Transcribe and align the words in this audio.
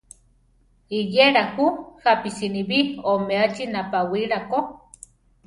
Iyéla 0.99 1.43
ju 1.53 1.67
jápi 2.03 2.29
sinibí 2.37 2.79
omeachi 3.11 3.63
napawíla 3.73 4.39
ko. 4.49 4.59